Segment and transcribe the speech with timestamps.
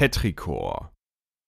[0.00, 0.94] petrichor.